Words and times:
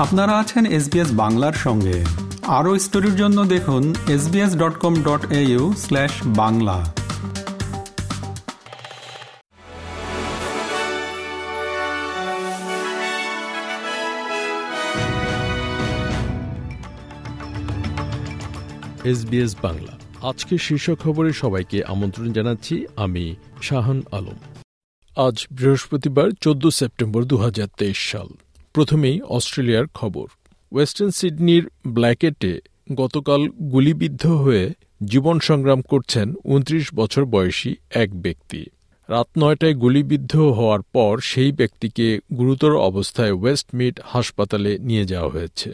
আপনারা 0.00 0.38
আছেন 0.38 0.66
এসবিএস 0.66 1.08
বাংলার 1.12 1.52
সঙ্গে। 1.52 2.04
আরও 2.46 2.78
স্টোরির 2.78 3.16
জন্য 3.16 3.44
দেখুন 3.44 3.94
SBS 4.08 4.56
dot 4.56 4.78
com 4.78 4.94
dot 5.02 5.32
au 5.32 5.74
slash 5.78 6.10
Bangla. 6.26 6.92
SBS 19.04 19.56
Bangla. 19.62 19.98
আজকে 20.22 20.58
শীর্ষ 20.58 20.90
খবরে 20.90 21.32
সবাইকে 21.32 21.84
আমন্ত্রণ 21.84 22.32
জানাচ্ছি 22.32 22.86
আমি 22.96 23.34
শাহান 23.62 24.02
আলম। 24.12 24.38
আজ 25.16 25.46
বৃহস্পতিবার, 25.52 26.30
চোদ্দ 26.40 26.66
সেপ্টেম্বর 26.68 27.24
দু 27.24 27.36
হাজার 27.36 27.68
তেইশ 27.78 28.12
সাল। 28.12 28.28
প্রথমেই 28.72 29.20
অস্ট্রেলিয়ার 29.20 29.86
খবর। 29.86 30.26
ওয়েস্টার্ন 30.72 31.10
সিডনির 31.10 31.68
ব্ল্যাকেটে 31.86 32.60
গতকাল 32.94 33.48
গুলিবিদ্ধ 33.48 34.26
হয়ে 34.26 34.70
জীবন 35.04 35.38
সংগ্রাম 35.38 35.80
করছেন 35.80 36.34
উনত্রিশ 36.44 36.94
বছর 36.94 37.24
বয়সী 37.24 37.74
এক 37.90 38.22
ব্যক্তি। 38.22 38.66
রাত 39.08 39.26
নয়টায় 39.38 39.74
গুলিবিদ্ধ 39.74 40.36
হওয়ার 40.36 40.82
পর 40.82 41.18
সেই 41.20 41.52
ব্যক্তিকে 41.52 42.20
গুরুতর 42.36 42.76
অবস্থায় 42.76 43.32
ওয়েস্টমিড 43.32 44.00
হাসপাতালে 44.04 44.78
নিয়ে 44.78 45.04
যাওয়া 45.04 45.30
হয়েছে। 45.30 45.70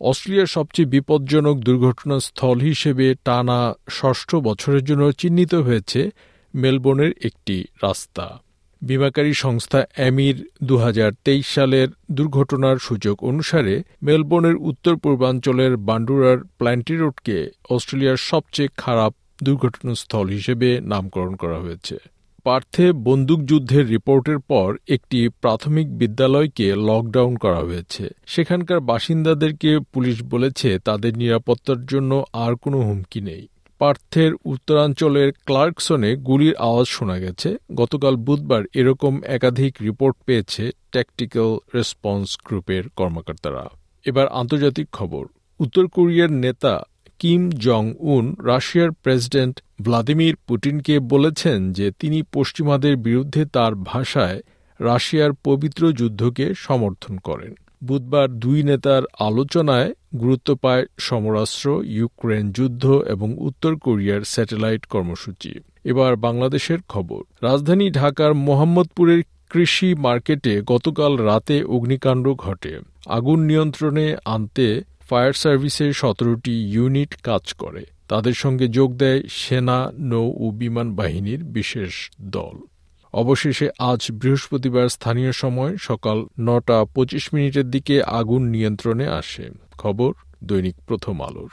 অস্ট্রেলিয়ার 0.00 0.46
সবচেয়ে 0.46 0.88
বিপজ্জনক 0.88 1.56
দুর্ঘটনাস্থল 1.58 2.58
হিসেবে 2.58 3.14
টানা 3.24 3.74
ষষ্ঠ 3.90 4.34
বছরের 4.34 4.84
জন্য 4.84 5.12
চিহ্নিত 5.12 5.54
হয়েছে 5.54 6.10
মেলবোর্নের 6.54 7.12
একটি 7.22 7.64
রাস্তা। 7.82 8.42
বিমাকারী 8.82 9.34
সংস্থা 9.34 9.86
অ্যামির 9.94 10.36
দু 10.62 10.76
হাজার 10.76 11.10
তেইশ 11.24 11.46
সালের 11.46 11.88
দুর্ঘটনার 12.10 12.76
সূচক 12.78 13.22
অনুসারে 13.22 13.82
মেলবোর্নের 14.02 14.56
উত্তর 14.56 14.96
পূর্বাঞ্চলের 14.96 15.76
বান্ডুরার 15.76 16.38
প্ল্যান্টি 16.58 16.96
রোডকে 16.96 17.50
অস্ট্রেলিয়ার 17.70 18.16
সবচেয়ে 18.16 18.68
খারাপ 18.76 19.12
দুর্ঘটনাস্থল 19.42 20.26
হিসেবে 20.28 20.80
নামকরণ 20.80 21.34
করা 21.36 21.58
হয়েছে। 21.58 21.96
পার্থে 22.42 22.92
বন্দুকযুদ্ধের 22.92 23.88
রিপোর্টের 23.88 24.38
পর 24.38 24.76
একটি 24.88 25.28
প্রাথমিক 25.28 25.86
বিদ্যালয়কে 25.98 26.74
লকডাউন 26.76 27.36
করা 27.36 27.58
হয়েছে। 27.58 28.08
সেখানকার 28.26 28.80
বাসিন্দাদেরকে 28.80 29.78
পুলিশ 29.92 30.22
বলেছে, 30.22 30.78
তাদের 30.78 31.16
নিরাপত্তার 31.16 31.86
জন্য 31.86 32.24
আর 32.32 32.54
কোনো 32.56 32.78
হুমকি 32.80 33.20
নেই। 33.20 33.48
পার্থের 33.78 34.32
উত্তরাঞ্চলের 34.44 35.32
ক্লার্কসনে 35.32 36.16
গুলির 36.16 36.56
আওয়াজ 36.56 36.86
শোনা 36.86 37.18
গেছে। 37.18 37.56
গতকাল 37.74 38.16
বুধবার 38.16 38.62
এরকম 38.74 39.20
একাধিক 39.24 39.76
রিপোর্ট 39.82 40.16
পেয়েছে 40.26 40.70
ট্যাকটিক্যাল 40.92 41.58
রেসপন্স 41.74 42.38
গ্রুপের 42.44 42.88
কর্মকর্তারা। 42.88 43.68
এবার 44.04 44.28
আন্তর্জাতিক 44.28 44.88
খবর। 44.92 45.26
উত্তর 45.60 45.86
কোরিয়ার 45.86 46.32
নেতা 46.32 46.82
কিম 47.18 47.50
জং 47.50 47.94
উন 47.98 48.36
রাশিয়ার 48.44 48.90
প্রেসিডেন্ট 48.90 49.60
ভ্লাদিমির 49.82 50.36
পুটিনকে 50.36 50.98
বলেছেন 50.98 51.72
যে 51.72 51.90
তিনি 51.98 52.22
পশ্চিমাদের 52.22 52.96
বিরুদ্ধে 52.96 53.44
তার 53.44 53.74
ভাষায় 53.74 54.40
রাশিয়ার 54.80 55.32
পবিত্র 55.32 55.92
যুদ্ধকে 55.92 56.54
সমর্থন 56.56 57.18
করেন। 57.18 57.54
বুধবার 57.84 58.28
দুই 58.28 58.62
নেতার 58.62 59.02
আলোচনায় 59.18 59.92
গুরুত্ব 60.16 60.54
পায় 60.54 60.86
সমরাস্ত্র, 60.98 61.82
ইউক্রেন 61.86 62.52
যুদ্ধ 62.52 62.86
এবং 63.06 63.34
উত্তর 63.38 63.76
কোরিয়ার 63.76 64.22
স্যাটেলাইট 64.22 64.86
কর্মসূচি। 64.86 65.54
এবার 65.84 66.16
বাংলাদেশের 66.16 66.78
খবর। 66.88 67.22
রাজধানী 67.42 67.90
ঢাকার 67.90 68.34
মোহাম্মদপুরের 68.34 69.22
কৃষি 69.50 69.94
মার্কেটে 69.94 70.62
গতকাল 70.66 71.16
রাতে 71.16 71.64
অগ্নিকাণ্ড 71.64 72.34
ঘটে। 72.34 72.80
আগুন 73.06 73.40
নিয়ন্ত্রণে 73.40 74.16
আনতে 74.24 74.82
ফায়ার 75.10 75.32
সার্ভিসের 75.32 75.92
সতেরোটি 75.92 76.70
ইউনিট 76.70 77.14
কাজ 77.14 77.52
করে। 77.52 77.84
তাদের 78.08 78.32
সঙ্গে 78.32 78.68
যোগ 78.68 78.94
দেয় 78.94 79.22
সেনা, 79.28 79.92
নৌ 79.98 80.32
ও 80.36 80.50
বিমান 80.50 80.94
বাহিনীর 80.94 81.44
বিশেষ 81.44 82.10
দল। 82.20 82.77
অবশেষে 83.12 83.70
আজ 83.78 84.12
বৃহস্পতিবার 84.12 84.88
স্থানীয় 84.88 85.32
সময় 85.32 85.76
সকাল 85.76 86.26
নটা 86.40 86.84
পঁচিশ 86.94 87.34
মিনিটের 87.34 87.70
দিকে 87.70 88.02
আগুন 88.02 88.42
নিয়ন্ত্রণে 88.42 89.08
আসে। 89.08 89.50
খবর, 89.78 90.12
দৈনিক 90.44 90.76
প্রথম 90.86 91.22
আলোর। 91.22 91.50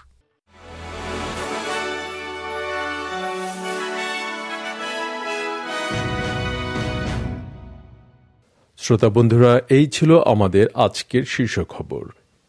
শ্রোতা 8.78 9.10
বন্ধুরা, 9.10 9.62
এই 9.70 9.88
ছিল 9.88 10.20
আমাদের 10.20 10.68
আজকের 10.76 11.24
শীর্ষ 11.24 11.60
খবর। 11.60 12.10